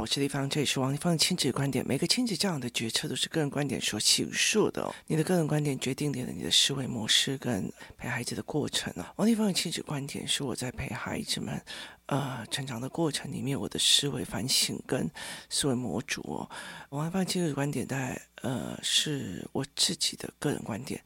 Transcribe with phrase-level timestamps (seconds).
[0.00, 1.86] 好，我是丽芳，这里是王丽芳的亲子观点。
[1.86, 4.94] 每个亲子教养的决策都是个人观点所形塑的哦。
[5.06, 9.04] 你的个人观点决定了你的思维模式跟陪孩子的过程哦。
[9.16, 11.62] 王丽芳的亲子观点是我在陪孩子们
[12.06, 15.06] 呃成长的过程里面，我的思维反省跟
[15.50, 16.50] 思维模组哦。
[16.88, 20.98] 王丽芳亲子观点在呃是我自己的个人观点。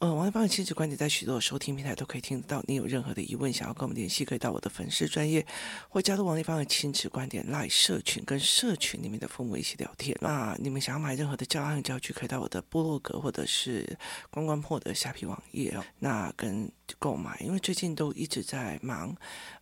[0.00, 2.62] 呃，王一芳的亲子观点在许多的收听平台都可以听得到。
[2.66, 5.46] 你有任何的疑问，想要跟我们联系，可以到我的粉丝专业，
[5.88, 10.14] 或加入王一芳的亲子观点 LINE 社群，跟社群里面的父母一起聊天。
[10.20, 13.96] 那你们想要买任何的教案教具，可以到我的部落格或者是
[14.30, 15.84] 关关破的虾皮网页哦。
[16.00, 19.16] 那跟购买，因为最近都一直在忙，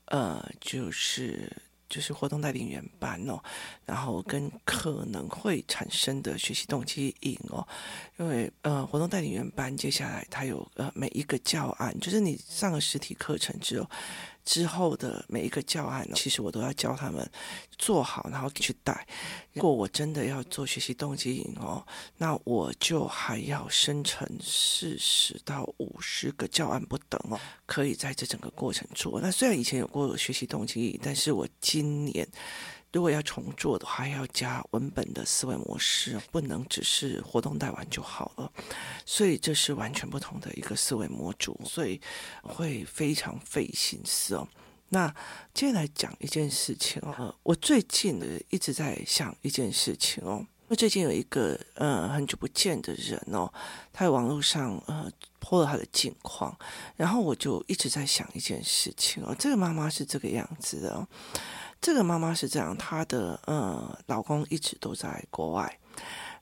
[0.06, 1.53] 呃，就是。
[1.92, 3.38] 就是活动带领员班哦，
[3.84, 7.69] 然后跟可能会产生的学习动机引哦，
[8.16, 13.88] 因为呃活动带领员班接下来它有呃每一个教案，就是你上了实体课程之后。
[14.45, 17.28] 之后的每一个教案呢，其实我都要教他们
[17.78, 19.06] 做好，然后去带。
[19.52, 21.86] 如果我真的要做学习动机营哦，
[22.17, 29.20] 那我就还要生成四十到五十个教案不等哦，可以在这整个过程做。
[29.20, 32.27] 那虽然以前有过学习动机营，但是我今年。
[32.93, 38.53] 如果要重做的话，要加文本的思维模式，不能只是活动带完就好了。
[39.07, 41.98] 所以这是完全不同的一个思维模组，所以
[42.43, 44.47] 会非常费心思哦。
[44.91, 45.09] 那
[45.55, 53.51] 接下来讲一件事情哦，我最近呢一直在想一件事情哦，那最近有一个呃很久不见的人哦，
[53.91, 56.55] 他在网络上呃 po 了他的近况，
[56.95, 61.09] 然后我就一直在想一件事情哦，这个妈妈是这个样子的。
[61.83, 65.78] 这个妈妈是这样，她的呃老公一直都在国外，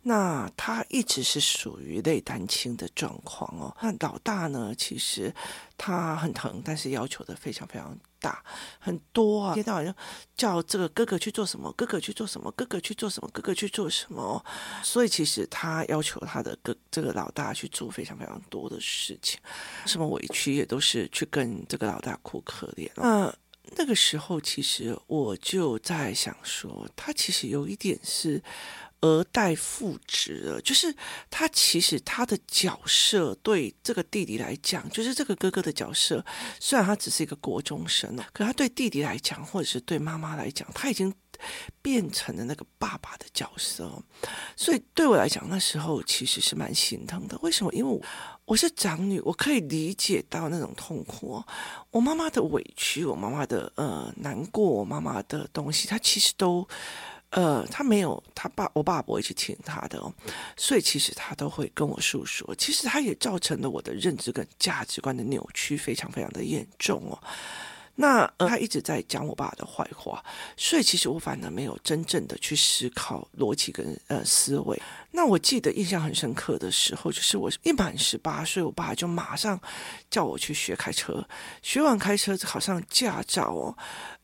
[0.03, 3.75] 那她一直是属于类单亲的状况哦。
[3.81, 5.35] 那老大呢，其实
[5.79, 8.45] 他很疼，但是要求的非常非常大，
[8.79, 9.95] 很多啊，接到晚就
[10.37, 14.45] 叫这个哥哥去做什么，哥哥去做什么，哥哥去做什么，哥哥去做什么。
[14.83, 19.41] 所以其实他要求他的哥这个老大去做非常非常多的事情，
[19.87, 22.91] 什么委屈也都是去跟这个老大哭可怜。
[22.97, 23.35] 嗯。
[23.77, 28.43] 那个时候，其实我就在想说，他其实有一点是
[29.01, 30.95] 儿代父职了，就是
[31.31, 36.25] 他其实他的角色对这个弟弟来讲，就是这个哥哥的角色，
[36.59, 41.15] 虽然他只是一个国中生了，可他对弟弟来讲，或者是对妈妈来讲，他已经。
[41.81, 43.91] 变成了那个爸爸的角色，
[44.61, 47.39] 所以对我来讲，那时候其实是蛮心疼的。
[47.41, 47.73] 为什么？
[47.73, 48.01] 因为
[48.45, 51.43] 我是长女，我可以理解到那种痛苦。
[51.91, 56.69] 我妈妈的委屈，我妈妈的呃难过，我妈妈的东西，她其实都
[57.31, 60.13] 呃，她没有，她爸，我爸不会去听她的哦。
[60.59, 62.55] 所以其实她都会跟我诉说。
[62.57, 67.19] 其实她也造成了我的认知跟价值观的扭曲，非常非常的严重哦。
[68.01, 70.25] 那呃，他一直在讲我爸的坏话，
[70.57, 74.81] 所以其实我反而没有真正的去思考逻辑跟呃思维。
[75.11, 79.61] 那我记得印象很深刻的时候，就是我一满十八岁，我爸就马上
[80.09, 81.23] 叫我去学开车，
[81.61, 83.77] 学完开车考上驾照哦，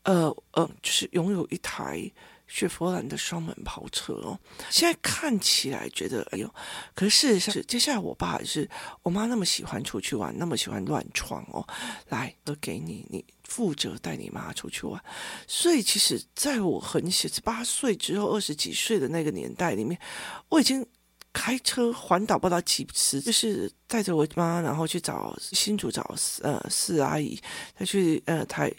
[0.03, 2.11] 呃呃，就是拥有一台。
[2.47, 6.53] 雪佛兰的双门跑车哦，现在看起来觉得哎呦，
[6.95, 8.67] 可是事实上，接下来我爸是
[9.03, 11.67] 我妈那么喜欢出去玩，那么喜欢乱闯哦，
[12.07, 15.03] 来都给你，你负责带你妈出去玩。
[15.45, 19.99] 所以其实在我很小十八岁之后二十几岁的那个年代里面，
[20.47, 20.85] 我已经
[21.33, 27.37] 开车环岛不到几次，就是带着我妈，然后去找新竹找呃四阿姨，
[27.77, 28.73] 再去呃台。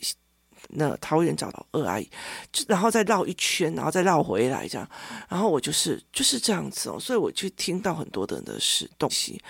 [0.68, 2.08] 那桃园找到二阿姨，
[2.52, 4.88] 就然后再绕一圈，然后再绕回来这样，
[5.28, 9.40] 然后我就是就是这样子哦，所以我就听到很多的人的事东西。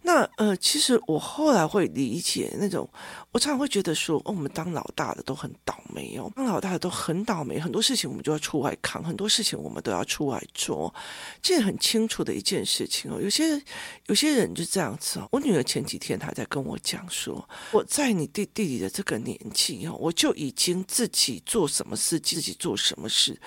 [0.00, 2.88] 那呃，其实我后来会理解那种，
[3.30, 10.94] 我常常会觉得说，哦，我们当老大的都很倒霉哦，当老大的都很倒霉，很多事情我们就要出外扛，很多事情我们都要出外做，
[11.42, 13.20] 这是很清楚的一件事情哦。
[13.20, 13.60] 有些
[14.06, 15.28] 有些人就这样子哦。
[15.30, 23.38] 我女儿前几天她在跟我讲说，我在你弟弟弟的这个年纪哦，我就已经自己做什么事，自己做什么事，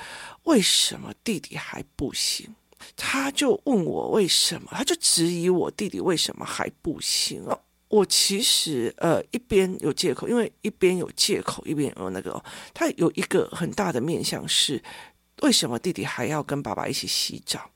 [0.43, 2.53] 为什么弟弟还不行？
[2.95, 7.59] 他就问我为什么，他就质疑我弟弟为什么还不行哦。
[7.89, 12.41] 我其实呃一边有借口，因为一边有借口，一边有那个，
[12.73, 14.81] 他有一个很大的面向是
[15.41, 17.69] 为什么弟弟还要跟爸爸一起洗澡？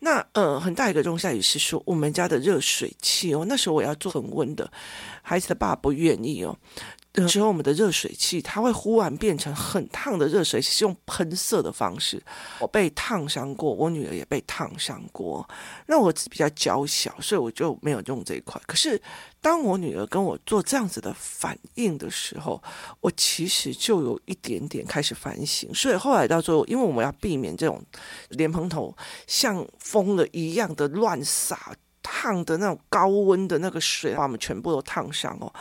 [0.00, 4.68] 那呃很大一个东西在于是说我们家的热水器哦，那时候我要做恒温的，
[5.22, 6.58] 孩子的爸不愿意哦。
[7.12, 12.22] 的时候，我们的热水器它会忽然变成很烫的热水器，是用喷射的方式。
[12.58, 15.46] 我被烫伤过，我女儿也被烫伤过。
[15.86, 18.58] 那我比较娇小，所以我就没有用这一块。
[18.66, 19.00] 可是
[19.42, 22.62] 当我女儿跟我做这样子的反应的时候，
[23.00, 25.72] 我其实就有一点点开始反省。
[25.74, 27.82] 所以后来到最后，因为我们要避免这种
[28.30, 35.52] 莲蓬头像疯了一样的乱洒烫的那种高温的那个水，把我们全部都烫伤哦。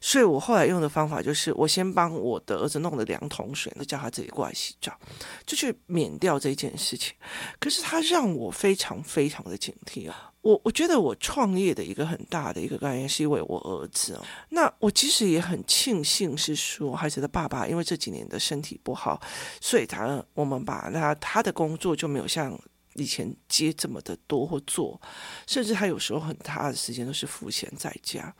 [0.00, 4.98] 所以我后来用的方法就是，我先帮我的儿子弄了两桶水，就叫他自己过来洗澡，
[5.44, 7.14] 就去免掉这件事情。
[7.58, 10.32] 可是他让我非常非常的警惕啊！
[10.40, 14.24] 我我觉得我创业的一个很大的一个概念是因为我儿子哦。
[14.48, 19.20] 那我其实也很庆幸是说，孩子的爸爸因为这几年的身体不好，
[19.60, 22.58] 所以他我们把他他的工作就没有像
[22.94, 24.98] 以前接这么的多或做，
[25.46, 28.34] 甚至他有时候很大的时间都是赋闲在家。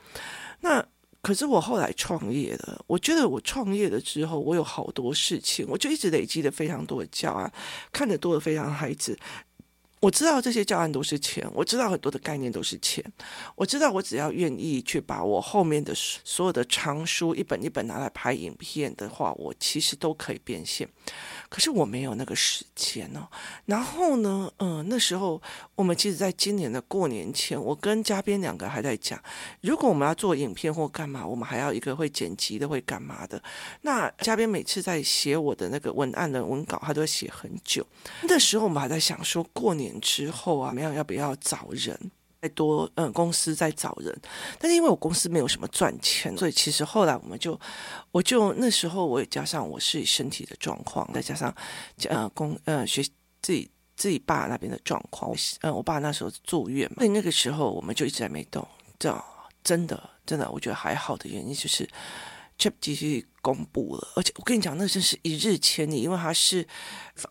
[0.61, 0.83] 那
[1.21, 7.51] 可是我后来创业了，我觉得我创业了之后，我有好多事情，我就一直累积了非常多的教案，
[7.91, 9.17] 看得多的非常孩子。
[10.01, 13.03] 我知道这些教案都是钱，我知道很多的概念都是钱，
[13.55, 20.89] 我知道我只要愿意去把我后面的所有的长书一本一本拿来拍影片的话，我其实都可以变现。
[21.49, 23.27] 可是我没有那个时间哦。
[23.65, 25.39] 然后呢，嗯、呃，那时候
[25.75, 29.21] 我们其实在今年的过年前，我跟嘉宾两个还在讲，
[29.61, 33.39] 如果我们要做影片或干嘛，我们还要一个会剪辑的，会干嘛的。
[33.81, 37.85] 那嘉宾每次在写我的那个文案的文稿，他都会写很久。
[38.23, 41.99] 那时候我们还在想说，过年之后啊，没有要不要找人？
[42.41, 44.19] 再多，嗯，公司在找人，
[44.57, 47.59] 但是因为我公司没有什么赚钱，所以其实后来我们就，
[48.11, 51.53] 我就那时候我也加上我是身体的状况，再加上，
[52.09, 53.03] 呃，公，呃，学
[53.43, 58.67] 自己自己爸那边的状况，嗯，我爸那时候住院嘛，所以那个时候我们就一直在没动，
[58.97, 59.23] 这
[59.63, 61.87] 真的真的，我觉得还好的原因就是。
[62.57, 66.65] ChatGPT 公布了，而且我跟你讲，那真是一日千里，因为它是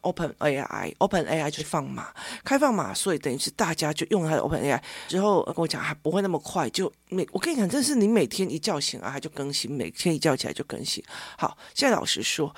[0.00, 2.12] Open AI，Open AI 就是放码，
[2.44, 11.02] 开放码，所以等于是大家就用它的 Open AI 之后，跟我讲还不会那么快，就每我跟你讲，真是你每天一觉醒啊，它就更新，每天一觉起来就更新。
[11.38, 12.54] 好，现在老实说。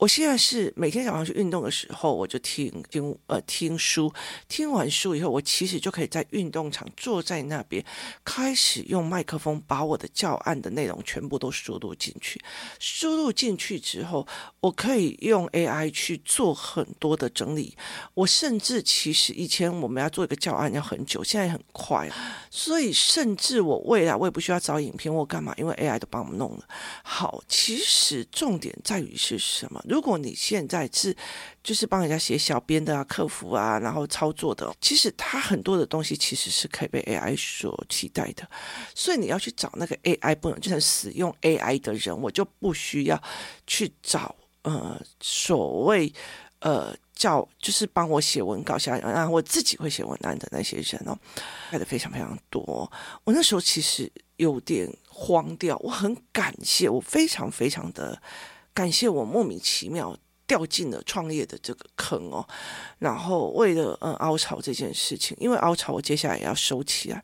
[0.00, 4.10] 我现在是每天早上去运动的时候，我就听听呃听书，
[4.48, 7.84] 听完书以后，我其实就可以在运动场坐在那边，
[8.24, 12.40] 开始用麦克风把我的教案的内容全部都输入进去。
[12.78, 14.26] 输入进去之后，
[14.60, 17.76] 我可以用 AI 去做很多的整理。
[18.14, 22.10] 我甚至其实以前我们要做一个教案要很久，现在很快，
[22.50, 26.64] 所以甚至我未来我也不需要找影片或干嘛，因为 AI 都帮我们弄了。
[27.02, 29.78] 好，其实重点在于是什么？
[29.90, 31.14] 如果你现在是
[31.64, 38.48] 就是帮人家写小编的啊、客服啊，然后操作的，其实他很多的东西其实是可以被 AI 所替代的。
[38.94, 43.20] 所以你要去找那个 AI 不能就是使用 AI 的人，我就不需要
[43.66, 44.32] 去找
[44.62, 46.12] 呃所谓
[46.60, 51.18] 呃叫就是帮我写文稿下来，然后我自己会写文案的那些人哦，
[51.72, 52.90] 来的非常非常多。
[53.24, 58.22] 我那时候其实有点慌掉，我很感谢，我非常非常的。
[58.72, 62.46] 感谢我莫名其妙掉进了创业的这个坑哦，
[62.98, 67.22] 然后为了嗯凹槽这件事情，因为凹槽我接下来也要收起来。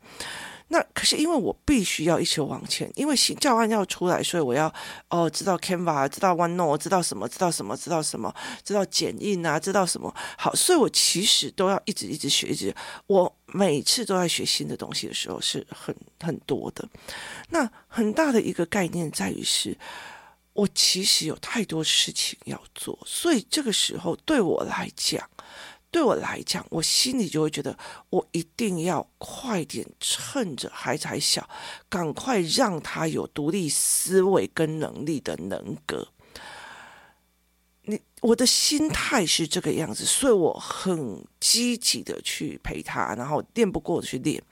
[0.68, 4.72] 那可是因为我必须要一直往前，因为新教案要出来，所以我要
[5.08, 8.34] 哦知道 Canva，知道 OneNote，知道什么，知道什么，知道什么，
[8.64, 10.12] 知道剪映啊，知道什么。
[10.36, 12.74] 好，所以我其实都要一直一直学，一直
[13.06, 16.88] 我每次都在学新的东西的时候是很很多的。
[17.50, 19.76] 那很大的一个概念在于是。
[20.56, 25.28] 我其实有太多事情要做，所以这个时候对我来讲，
[25.90, 31.46] 对我来讲，我心里就会觉得，我一定要快点趁着孩子还小，
[31.90, 36.08] 赶快让他有独立思维跟能力的能格。
[37.82, 44.42] 你我的心态是这个样子，所以我很积极的去陪他，然后练不过去练。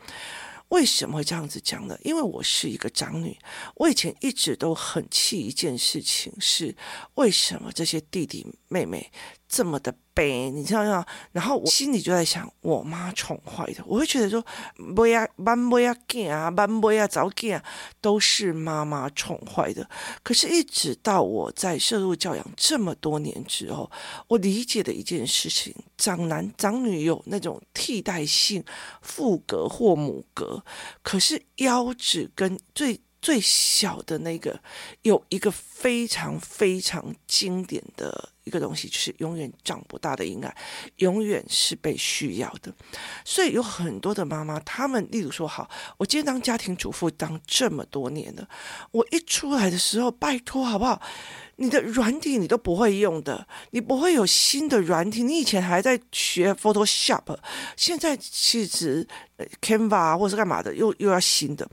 [0.69, 1.97] 为什么会这样子讲呢？
[2.03, 3.39] 因为我是一个长女，
[3.77, 6.75] 我以前一直都很气一件事情是，
[7.15, 9.13] 为什么这些弟弟妹妹
[9.55, 10.51] 这么的悲？
[10.51, 11.07] 你知道吗？
[11.31, 14.45] 然后我心里就在想，我妈宠坏的，我会觉得说，
[14.97, 17.65] 不要慢不要见啊，慢不要早见啊，
[18.01, 19.89] 都是妈妈宠坏的。
[20.25, 23.89] 可是，一直到我在摄入教养这么多年之后，
[24.27, 28.65] 我理解的一件事情，长男长女有那种替代性
[29.03, 30.65] 父格或母格，
[31.05, 33.01] 可是腰子跟最。
[33.25, 34.61] 最小的那个
[35.01, 40.55] 有一个非常非常经典的一个东西，就是永远长不大的婴儿，
[40.97, 42.71] 永远是被需要的。
[43.25, 48.47] 所以有很多的妈妈，他们例如说，好，我今天当家庭主妇当这么多年了，
[48.91, 51.01] 我一出来的时候，拜托好不好？
[51.57, 55.23] 你的软体你都不会用的，你不会有新的软体。
[55.23, 57.37] 你以前还在学 Photoshop，
[57.77, 59.07] 现在其实
[59.61, 61.69] Canva 或是干嘛的，又又要新的。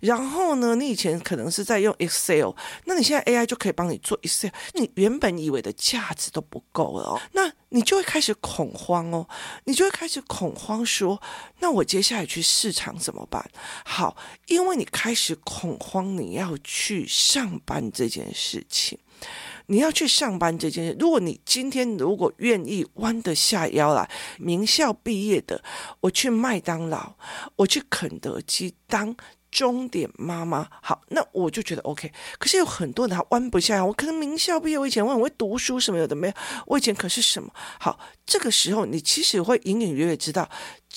[0.00, 2.52] 然后呢，你以前可能是在用 Excel，
[2.84, 9.28] 那你现在 AI 就可以帮你做 Excel，你原本以为的价值都不够了哦，那你就会开始恐慌哦，
[9.64, 11.20] 你就会开始恐慌说，
[11.58, 13.44] 那我接下来去市场怎么办？
[13.84, 14.16] 好，
[14.46, 18.98] 因为你开始恐慌，你要去上班这件事情。
[19.66, 25.62] 你要去上班这件事，如果你今天如果愿意弯得下腰来，名校毕业的，
[26.00, 27.14] 我去麦当劳，
[27.56, 29.16] 我去肯德基当。
[29.48, 32.12] 钟点妈妈，好，那我就觉得 OK。
[32.38, 36.34] 可是有很多人他弯不下来，我可能名校毕业，我以前问我会读书什么有的没有，
[36.66, 37.48] 我以前可是什么
[37.80, 37.98] 好。
[38.26, 40.46] 这个时候你其实会隐隐约约知道，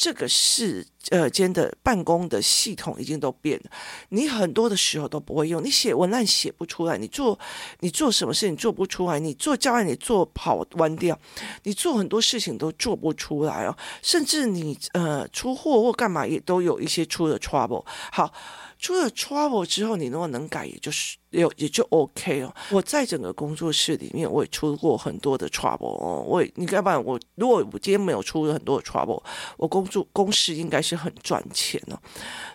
[0.02, 3.70] 这个世呃间的办公的系统已经都变了。
[4.08, 7.38] 你很多的时候都不会用，你写文案写不出来，你做
[7.82, 11.20] 你做什么事情做不出来，你做教案你做跑弯掉，
[11.64, 13.78] 你做很多事情都做不出来哦。
[14.02, 17.86] 甚至你呃出货或干嘛也都有一些出了 trouble。
[18.14, 18.34] 好。
[18.80, 22.56] 出了 trouble 之后，你如果能改，也就是有也就 OK 哦。
[22.72, 26.24] 我在整个工作室里面，我也出过很多的 trouble 哦。
[26.26, 29.22] 我也，你要不然我如果我今天没有出很多的 trouble，
[29.58, 32.00] 我工作公司应该是很赚钱哦。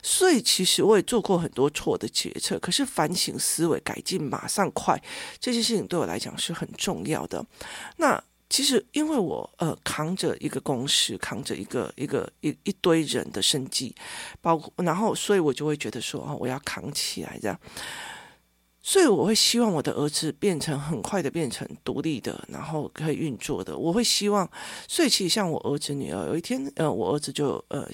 [0.02, 5.00] 所以其实我也做过很多错的决策，可是反省思维改进马上快，
[5.38, 7.44] 这些事情对我来讲是很重要的。
[7.98, 8.24] 那。
[8.54, 13.92] 其实，因为我呃扛着一个公司，扛着一个一个一一堆人的生计，
[14.40, 17.61] 包括然后，所以我就会觉得说哦，我要扛起来这样。
[18.80, 23.76] 所以我会希望我的儿子变成很快的变成独立的，然后可以运作的。
[23.76, 24.49] 我会希望，
[24.87, 27.84] 所以其实像我儿子女儿，有一天呃，我儿子就呃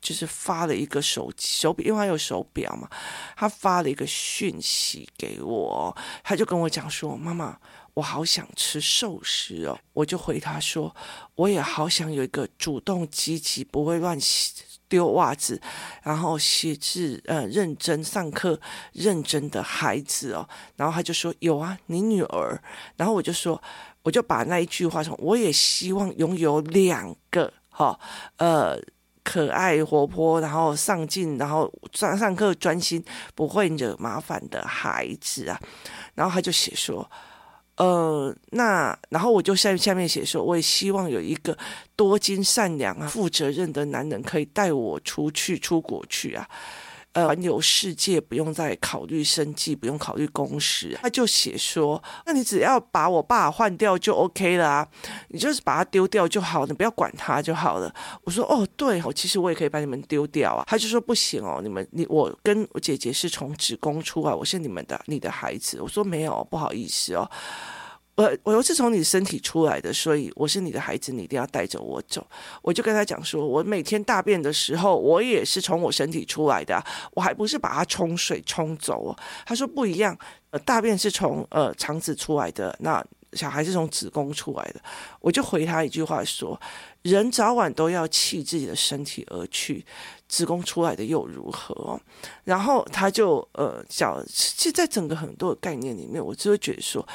[0.00, 2.88] 就是发了一个手手表，因为他有手表嘛，
[3.36, 7.56] 他发了一个讯息给我，他就跟我讲说，妈妈。
[7.98, 10.94] 我好想吃寿司哦，我就回他说，
[11.34, 14.16] 我也好想有一个主动积极、不会乱
[14.88, 15.60] 丢袜子，
[16.04, 18.60] 然后写字呃认真上课
[18.92, 20.48] 认真的孩子哦。
[20.76, 22.62] 然后他就说有啊，你女儿。
[22.96, 23.60] 然后我就说，
[24.04, 27.98] 我就把那一句话从，我也希望拥有两个哈、
[28.36, 28.80] 呃
[29.24, 35.60] 可爱活泼，然后上进，然后上上课专心，不会惹麻烦的孩子啊。
[36.14, 37.10] 然后他就写说。
[37.78, 41.56] 呃，那然后我就下下面写说，我也希望有一个
[41.94, 46.48] 多金、善良啊、负责任的男人可以带我出去出国去啊。
[47.26, 50.98] 环游世界不用再考虑生计，不用考虑工时。
[51.00, 54.88] 他就写说，那你只要把我爸换掉就 OK 了啊，
[55.28, 57.92] 你就是把他丢掉就好，你不要管他就好了。
[58.24, 60.64] 我说哦，对哦，其实我也可以把你们丢掉啊。
[60.66, 65.80] 他就说不行哦，你们你我跟我姐姐是从子宫出来，我是你们的你的孩子。
[65.80, 67.30] 我说没有，不好意思哦。
[68.18, 72.26] 我我又是从你身体出来的，所以我是你的孩子，你一定要带着我走。
[72.62, 79.16] 我就跟他讲说，我每天大便的时候，我也是从我身体出来的，我还不是把它冲水冲走。
[79.46, 80.18] 他说不一样，
[80.50, 84.80] 呃，大便是从呃肠子出来的，那小孩是从子宫出来的。
[85.20, 86.60] 我就回他一句话说，
[87.02, 89.86] 人早晚都要弃自己的身体而去，
[90.26, 92.00] 子宫出来的又如何？
[92.42, 97.06] 然后他就呃讲，其实在整个很多的概念里面，我就会觉得说。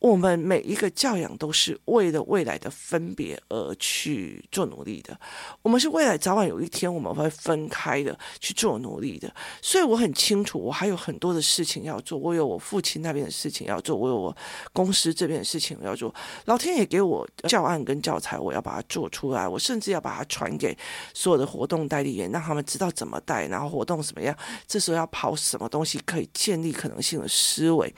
[0.00, 5.18] 我们每一个教养都是为了未来的分别而去做努力的。
[5.60, 9.30] 我们是未来早晚有一天我们会分开的去做努力的。
[9.60, 12.18] 所以我很清楚，我还有很多的事情要做。
[12.18, 14.34] 我有我父亲那边的事情要做，我有我
[14.72, 16.14] 公司这边的事情要做。
[16.46, 19.46] 老天爷给我教案跟教材，我要把它做出来。
[19.46, 20.74] 我甚至要把它传给
[21.12, 24.34] 所有的活动代理员，让他们知道怎么带，然后活动怎么样。
[24.66, 27.94] 这时候要跑什么东西可以建立可能性的思维。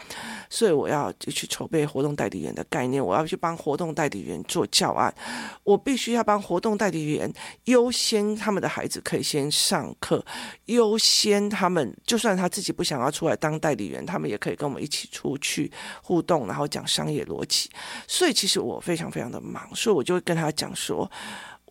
[0.50, 1.86] 所以我要去筹备。
[1.92, 5.14] 活动代理员的概念，我要去帮活动代理员做教案，
[5.62, 7.30] 我必须要帮活动代理员
[7.64, 10.24] 优先他们的孩子可以先上课，
[10.64, 15.70] 优先他们就算他自己不想要出来当代理员，他们也可以跟我们一起出去
[16.02, 17.68] 互动，然后讲商业逻辑。
[18.08, 21.10] 所以其实我非常非常的忙，所以我就会跟他讲说。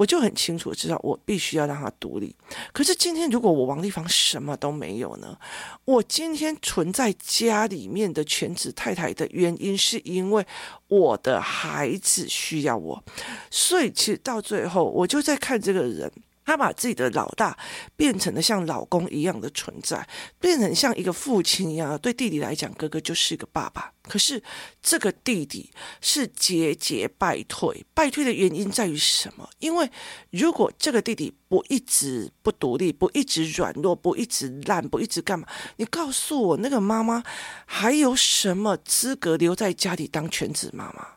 [0.02, 2.36] 我就很清楚知道，我必须要让他独立。
[2.74, 5.38] 可是今天，如果我王立芳什么都没有呢？
[5.86, 10.44] 我今天存在家里面的全职太太的原因，是因为
[10.88, 13.04] 我的孩子需要我。
[13.52, 16.12] 所以，其实到最后，我就在看这个人。
[16.44, 17.58] 他把自己的老大
[17.96, 20.08] 变成了像老公一样的存在，
[20.40, 21.98] 变成像一个父亲一样。
[22.00, 23.92] 对弟弟来讲，哥哥就是一个爸爸。
[24.04, 24.42] 可是
[24.82, 25.72] 这个弟弟
[26.02, 29.48] 是节节败退，败退的原因在于什么？
[29.60, 29.90] 因为
[30.32, 35.48] 如果这个弟弟不一直不独立，不一直软弱，不一直烂，不一直干嘛？
[35.78, 37.24] 你告诉我，那个妈妈
[37.66, 41.08] 还有什么资格留在家里当全职妈妈？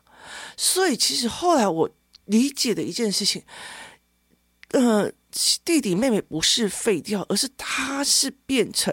[0.57, 1.91] 所以，其实后来我
[2.27, 3.43] 理解的一件事情。
[4.75, 5.11] 呃，
[5.65, 8.93] 弟弟妹妹不是废掉，而是他是变成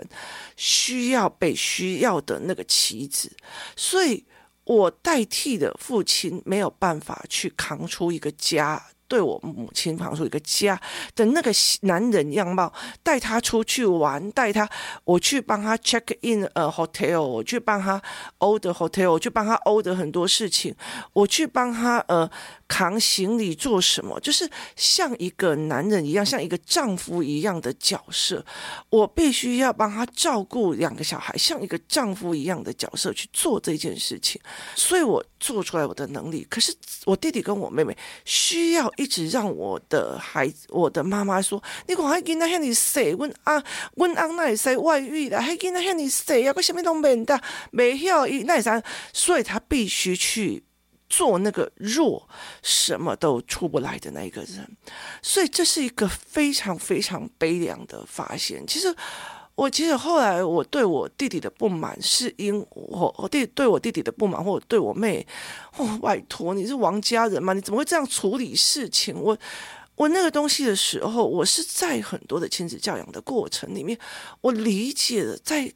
[0.55, 3.35] 需要被需要的那个棋子，
[3.75, 4.23] 所以
[4.63, 8.91] 我代替的父亲没有办法去扛出一个家。
[9.11, 10.79] 对我母亲旁说一个家
[11.17, 11.51] 的那个
[11.81, 12.71] 男人样貌，
[13.03, 14.69] 带他出去玩，带他，
[15.03, 18.01] 我去帮他 check in 呃 hotel，我去帮他
[18.39, 20.73] order hotel，我去帮他 order 很多事情，
[21.11, 22.31] 我去帮他呃
[22.69, 28.45] 扛行李做什么，就是像一个男人一样，像一个丈夫一样的角色，
[28.89, 34.39] 我必须要帮他照顾两个小孩，像一个丈夫一样的角色去做这件事情，
[34.73, 36.47] 所以我做出来我的能力。
[36.49, 38.89] 可是我弟弟跟我妹妹需要。
[39.01, 43.63] 一直让我的孩子，我的妈妈说：“你看还囡仔向你说，问啊
[43.95, 47.41] 问啊那里说外遇了，还囡仔向你说，要个什么都没的，
[47.71, 48.81] 没有一那啥，
[49.11, 50.63] 所以他必须去
[51.09, 52.29] 做那个弱，
[52.61, 54.77] 什么都出不来的那个人。
[55.23, 58.65] 所以这是一个非常非常悲凉的发现。
[58.67, 58.95] 其实。”
[59.61, 65.23] 我其实后来我对我弟弟的不满，是因我我弟对我弟弟的不满，或者对我妹，
[65.77, 67.53] 哦，拜托你是王家人吗？
[67.53, 69.15] 你怎么会这样处理事情？
[69.15, 69.37] 我
[69.93, 73.95] 我那个东西的时候，我是在很多的亲子教养的过程里面，
[74.41, 75.71] 我理解了在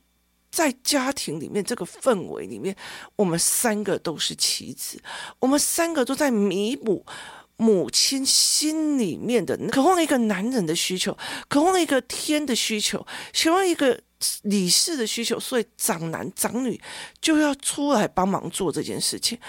[0.50, 2.76] 在家庭里面这个氛围里面，
[3.16, 5.00] 我们三个都是棋子，
[5.38, 7.06] 我们三个都在弥补。
[7.58, 14.00] 母亲心里面的渴望一个男人的需求，渴望一个天的需求，渴望一个
[14.44, 16.80] 理事的需求，所以长男长女
[17.22, 19.40] 就要出来帮忙做这件事情。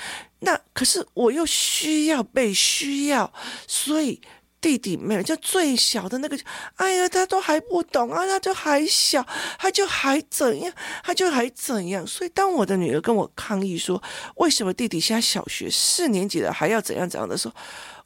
[0.40, 3.32] 那可是我又需要被需要，
[3.66, 4.20] 所以
[4.60, 6.38] 弟弟妹妹就最小的那个，
[6.76, 9.24] 哎呀，他都还不懂啊，他就还小，
[9.58, 10.72] 他就还怎样，
[11.02, 12.06] 他就还怎样。
[12.06, 14.02] 所以当我的女儿跟我抗议说，
[14.36, 17.54] 为什么弟弟现在小学四年级了还要怎样怎样的时候，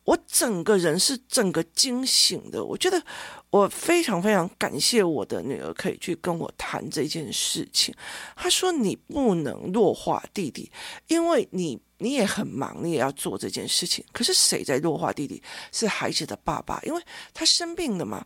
[0.05, 3.03] 我整个人是整个惊醒的，我觉得
[3.51, 7.95] 我非常非常感谢我的女儿可以去跟我谈这件事情。
[8.37, 10.71] 她说：“你不能弱化弟弟，
[11.09, 14.03] 因为你。”你也很忙，你也要做这件事情。
[14.11, 15.43] 可是谁在弱化弟弟？
[15.71, 17.03] 是孩子的爸爸，因为
[17.35, 18.25] 他生病了嘛。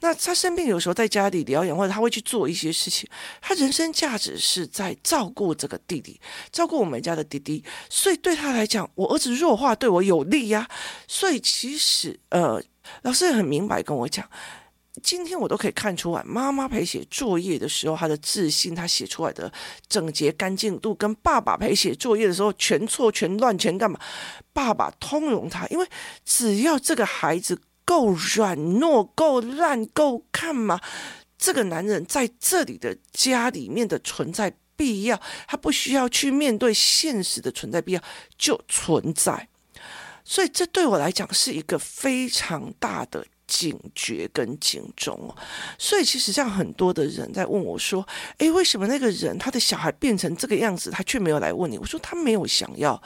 [0.00, 3.08] 那他生病，有时候在家里疗养，或者他会去做一些事情。
[3.40, 6.20] 他人生价值是在照顾这个弟弟，
[6.50, 7.62] 照顾我们家的弟弟。
[7.88, 10.68] 所以对他来讲，我儿子弱化对我有利呀。
[11.06, 12.60] 所以其实，呃，
[13.02, 14.28] 老师也很明白跟我讲。
[15.02, 19.52] 今天我都可以看出来，妈妈陪写作业的时候，她的自信，她写出来的
[19.88, 23.98] 整洁干净度，跟爸爸陪写作业的时候全错、全乱、全干嘛？
[24.52, 25.86] 爸爸通融他，因为
[26.24, 30.80] 只要这个孩子够软弱、够烂、够干嘛，
[31.36, 38.02] 这个男人在这里的家里面的存在必要，他不需要去面对现实的存在必要
[38.38, 39.48] 就存在。
[40.24, 43.26] 所以这对我来讲是一个非常大的。
[43.52, 45.36] 警觉跟警钟哦，
[45.78, 48.02] 所以其实像很多的人在问我说
[48.38, 53.00] ：“诶，为什么那个人他的小孩变成这个样子，他却没有来问你？”我说：“他没有想要，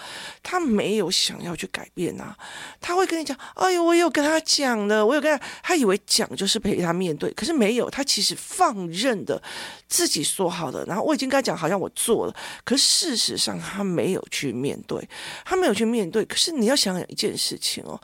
[0.45, 2.37] 他没有想要去改变啊。
[2.81, 9.43] 他会跟你讲：‘哎呦，我有跟他讲了，我有跟他，他以为讲就是陪他面对，可是没有，他其实放任的
[9.89, 15.09] 自己说好的，然后我已经跟他讲，好像我做了，可是事实上他没有去面对，
[15.45, 16.25] 他没有去面对。
[16.25, 18.01] 可是你要想想一件事情哦。”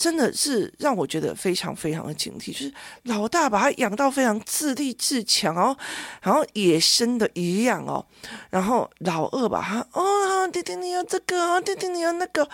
[0.00, 5.76] 真的是让我觉得非常非常的警惕，就是老大把他养到非常自立自强哦，
[6.22, 8.02] 然后野生的一样哦，
[8.48, 12.48] 然后老二把他哦，弟弟你要这个，弟弟你要那个，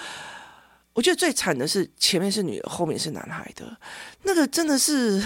[0.92, 3.76] 我觉得最惨的是前面是女儿，后面是男孩的，
[4.24, 5.24] 那个真的是。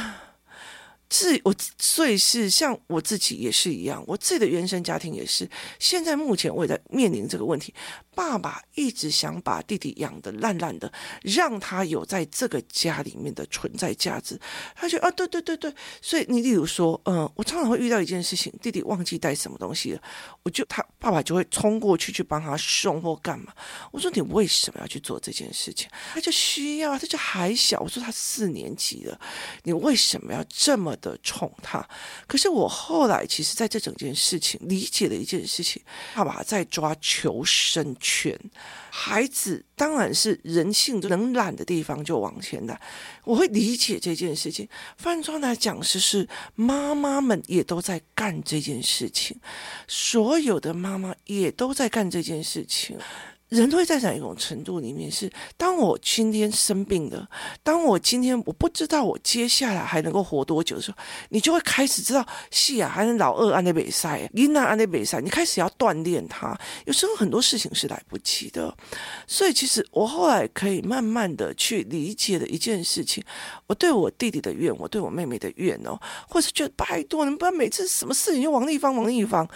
[1.12, 5.50] 是我，所以是像我自己也是一样，我自己的原生家庭也是。
[5.80, 7.74] 现在目前我也在面临这个问题，
[8.20, 14.38] 爸爸一直想把弟弟养得烂烂的，让他有在这个家里面的存在价值。
[14.76, 20.02] 他就啊，对对对对，所以你例如说，嗯，我常常会遇到一件事情，弟弟忘记带什么东西了，
[20.42, 23.54] 我就他爸爸就会冲过去去帮他送或干嘛。
[23.90, 25.88] 我说你为什么要去做这件事情？
[26.12, 27.80] 他就需要，他就还小。
[27.80, 29.18] 我说他四年级了，
[29.62, 30.90] 你为什么要这么？
[31.00, 31.88] 的宠他。
[32.26, 35.80] 可是我后来其实在这整件事情理解了一件事情，
[36.14, 38.36] 爸爸在抓求生权，
[38.90, 42.78] 孩子当然是人性能懒的地方就往前的，
[43.24, 44.68] 我会理解这件事情。
[44.96, 49.38] 翻转来讲，是是妈妈们也都在干这件事情，
[49.86, 52.98] 所有的妈妈也都在干这件事情。
[53.50, 55.30] 人会在哪一种程度里面是？
[55.56, 57.28] 当我今天生病了，
[57.64, 60.96] 当我今天我不知道我接下来还能够活多久的时候，
[61.30, 66.56] 你就会开始知道，是啊，还是老二安内比赛，囡仔安内比赛，你开始要锻炼他。
[66.86, 68.72] 有时候很多事情是来不及的，
[69.26, 73.22] 所以其实我后来可以慢慢的去理解的一件事情，
[73.66, 79.48] 我对我弟弟的怨，我对我妹妹的怨哦，或是觉得拜托你不要每次什么事情就往那一方往那方，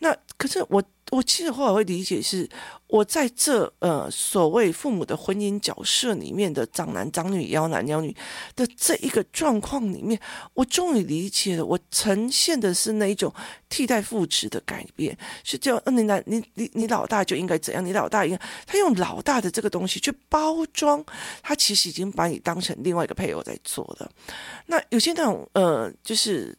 [0.00, 0.82] 那可是我。
[1.10, 2.48] 我其实后来会理解是，
[2.86, 8.14] 我在这呃所谓父母的婚姻角色里面的长男长女、妖男妖女
[8.54, 10.20] 的这一个状况里面，
[10.52, 13.32] 我终于理解了，我呈现的是那一种
[13.68, 21.02] 替代父职的改变，是叫嗯，你男你你你老大就应该怎样，你老大应该他用老大的这个东西去包装，
[21.42, 24.10] 他其实已经把你当成另外一个配偶在做了。
[24.66, 26.56] 那有些那种呃，就是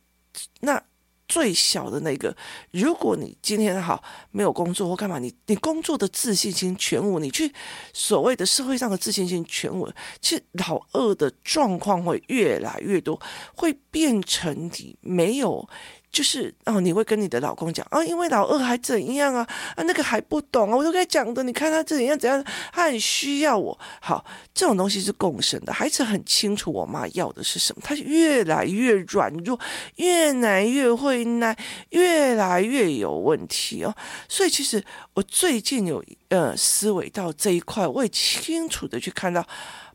[0.62, 0.82] 那。
[1.30, 2.36] 最小的那个，
[2.72, 7.54] 如果你今天好没有工作或干嘛，你你工作的自信心全无，你去
[7.94, 9.88] 所谓的社会上的自信心全无，
[10.20, 13.18] 其实老二的状况会越来越多，
[13.56, 15.70] 会变成你没有。
[16.12, 21.44] 就是哦，你会跟你的老公讲啊，因为老二还怎样啊啊，那个还不懂啊，我都该讲的。
[21.44, 22.44] 你看他怎样怎样，
[22.74, 23.78] 他很需要我。
[24.02, 29.60] 好，这种东西是共生的，孩子很清楚我妈要的是什么，他越来越软弱，
[29.98, 31.56] 越来越会耐，
[31.90, 33.96] 越来越有问题哦。
[34.28, 39.46] 所以其实我最近有呃思维到这一块，我也清楚的去看到。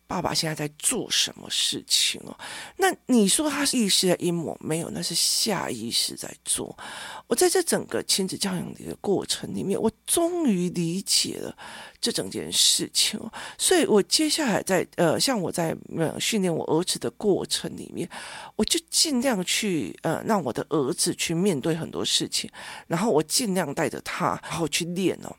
[0.07, 2.37] 爸爸现在在做什么事情哦？
[2.77, 4.57] 那你说他是意识的阴谋？
[4.61, 6.77] 没有，那是下意识在做。
[7.27, 11.57] 我在这整个亲子教养的一个过程里面，我终于理解了
[12.01, 13.33] 这整件事情哦。
[13.57, 18.09] 所以我接下来在呃，像我在呃训练我儿子的过程里面，
[18.57, 22.51] 我就尽量去呃让我的儿子去面对很多事情，
[22.87, 25.35] 然后我尽量带着他，然后去练哦。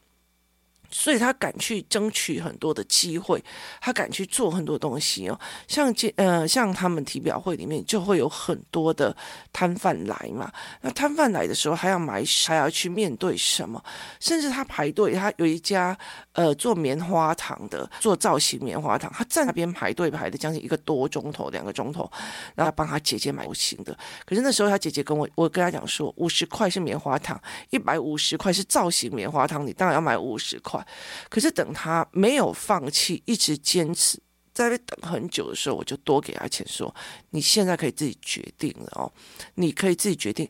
[0.97, 3.43] 所以他敢去争取很多的机会，
[3.81, 5.37] 他敢去做很多东西哦。
[5.67, 9.13] 像这呃，像他们体表会里面就会有很多的
[9.51, 10.49] 摊贩来嘛。
[10.79, 13.83] 那摊贩来的时候还要买，还要去面对什么？
[14.21, 15.95] 甚至他排队，他有一家
[16.31, 22.09] 呃做棉花糖的，做造型棉花糖，他在那边排队排了将近一个多钟头，两个钟头，
[22.55, 23.95] 然后帮他姐姐买造型的。
[24.25, 27.37] 可是那时候他姐姐跟我，我跟他讲说，五十块是棉花糖，
[27.71, 30.84] 一百五十块是造型棉花糖，你当然要买五十块。
[31.29, 34.19] 可是等他没有放弃，一直坚持，
[34.53, 36.93] 在等很久的时候，我就多给他钱，说
[37.31, 39.11] ：“你现在可以自己决定了哦，
[39.55, 40.49] 你可以自己决定。”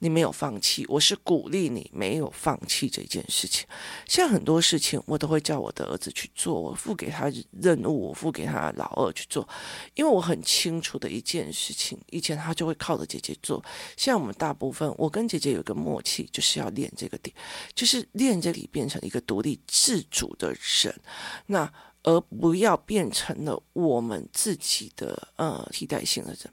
[0.00, 3.66] 你没有放弃，我是鼓励你没有放弃这件事情。
[4.06, 7.30] 像很多事情，我都会叫我的儿子去做，我付给他
[7.62, 9.46] 任务，我付给他老二去做，
[9.94, 13.62] 因为我很清楚的一件事情，以前他就会靠着姐姐做。
[13.96, 17.36] 像我们大部分，我跟姐姐有个默契，就是要练这个点，
[17.74, 21.00] 就是练这里变成一个独立自主的人。
[21.46, 21.70] 那。
[22.02, 26.50] 而不要变成了我们自己的呃替代性的人，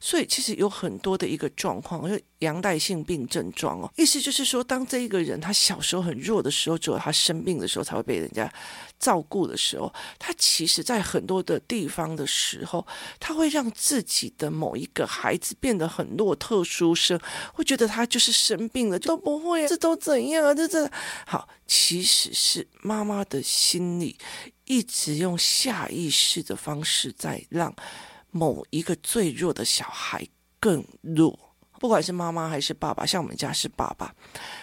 [0.00, 8.50] 所以其实有很多的一个状况，就阳代性病症状哦，意思就是说，当这一个人他小时候很弱的时候，只有他生病的时候才会被人家
[8.98, 12.86] 照顾的时候，他其实在很多的地方的时候，
[13.20, 17.18] 他会让自己的某一个孩子变得很弱、特殊生，
[17.52, 20.54] 会觉得他就是生病了，都不会，这都怎样啊？
[20.54, 20.90] 这这
[21.26, 24.16] 好，其实是妈妈的心里。
[24.66, 27.74] 一直用下意识的方式在让
[28.30, 30.26] 某一个最弱的小孩
[30.60, 31.38] 更弱，
[31.80, 34.14] 不管是妈妈还是爸爸，像我们家是爸爸，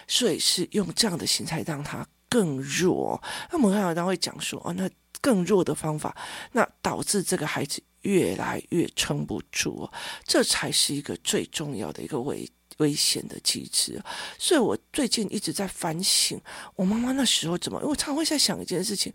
[0.08, 3.22] 所以是用这样的心态让他更弱。
[3.52, 4.90] 那我们看到他会讲说，哦，那
[5.22, 6.16] 更弱的方法，
[6.52, 9.90] 那导致这个孩子越来越撑不住，
[10.26, 14.02] 这才是一个最重要的一个危危险的机制，
[14.38, 16.40] 所以我最近一直在反省，
[16.76, 17.80] 我妈妈那时候怎么？
[17.80, 19.14] 因为我常会在想一件事情，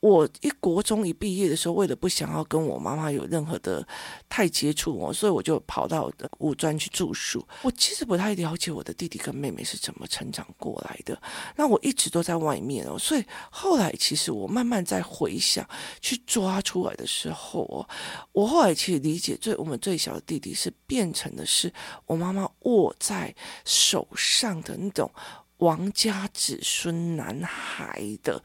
[0.00, 3.86] 我一国中一毕业的时候，为了不想要跟我妈妈有任何的
[4.28, 7.46] 太接触哦，所以我就跑到五专去住宿。
[7.62, 11.20] 我其实不太了解我的弟弟跟妹妹是怎么成长过来的，
[11.56, 15.66] 那我一直都在外面哦，所以后来其实我慢慢在回想
[16.00, 17.88] 去抓出来的时候哦，
[18.32, 21.72] 我后来其实理解最我们最小的弟弟是变成的是
[22.06, 23.34] 我妈妈握在
[23.64, 25.10] 手上的那种
[25.58, 28.42] 王家子孙男孩的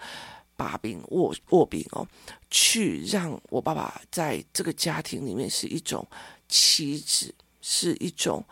[0.55, 2.07] 把柄握握柄哦，
[2.49, 6.07] 去让我爸爸在这个家庭里面是一种
[6.47, 8.43] 棋子，是一种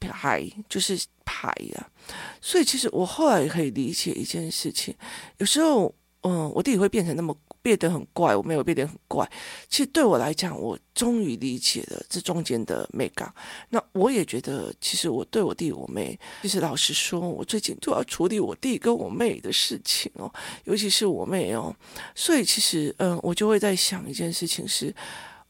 [0.00, 2.12] 牌，就是牌呀、啊。
[2.40, 4.94] 所以其实我后来也可以理解一件事情，
[5.38, 7.36] 有时候，嗯，我弟弟会变成那么。
[7.64, 9.26] 变得很怪，我没有变得很怪。
[9.70, 13.32] 其实对我来讲，我终于理解了这中间的美感。
[13.70, 20.30] 那我也觉得，其实我对我弟我妹，其实老实说，我最近都要处理我弟跟我妹的事情哦，
[20.64, 21.74] 尤其是我妹哦。
[22.14, 24.94] 所以其实，嗯，我就会在想一件事情是。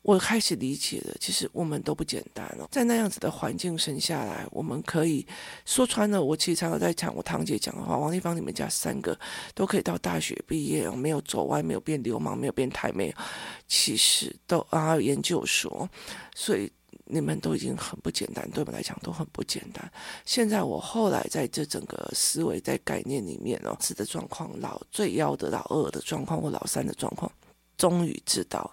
[0.05, 5.27] 我开始理解了，其实我们都不简单哦，在那样子的环境生下来，我们可以
[5.65, 6.23] 说穿了。
[6.23, 9.19] 我其实常常在讲我堂姐讲的话，王丽芳，你们家三个
[9.55, 13.15] 都可以到大学毕业哦，没有走歪，没有变流氓，没有变太妹，
[13.67, 15.89] 其实都啊研究所，
[16.35, 16.71] 所以
[17.07, 19.91] 你们都已经很不简单，对我们来讲都很不简单。
[20.27, 27.33] 现在我后来在这整个思维在概念里面哦，子的状况，老最幺的老二的状况或老三的状况，
[27.79, 28.71] 终于知道，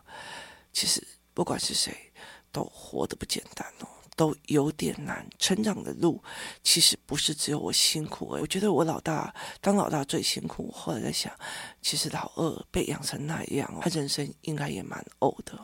[0.74, 1.02] 其实。
[1.34, 2.12] 不管是谁，
[2.52, 5.26] 都活得不简单哦，都有点难。
[5.39, 6.22] 成长的路
[6.62, 10.67] 其实不是只有我辛苦诶，我觉得我老大当老大最辛苦。
[10.67, 11.34] 我后来在想，
[11.82, 15.58] 其实老二被养成那样，他人生应该也蛮呕的。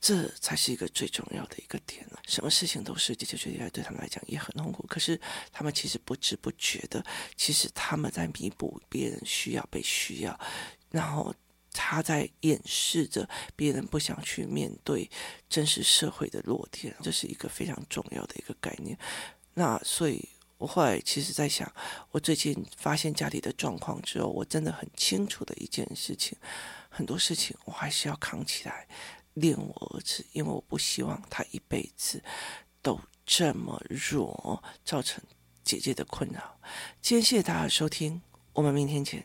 [0.00, 2.06] 这才是一个最重要的一个点。
[2.26, 4.86] 什么事情都是姐姐决定来，对他们来讲也很痛苦。
[4.86, 7.04] 可是他们其实不知不觉的，
[7.36, 10.38] 其实他们在弥补别人需要被需要，
[10.90, 11.34] 然后。
[11.74, 15.10] 他在掩饰着别人不想去面对
[15.50, 18.96] 真实社会的弱点，这是一个非常重要的一个概念。
[19.52, 21.70] 那所以，我后来其实在想，
[22.12, 26.38] 我最近发现家里的状况之后，我真的很清楚的一件事情，
[26.88, 28.86] 很多事情我还是要扛起来
[29.34, 32.22] 练我儿子，因为我不希望他一辈子
[32.80, 35.22] 都这么弱，造成
[35.64, 36.58] 姐姐的困扰。
[37.02, 39.24] 今天谢谢大家的收听，我们明天见。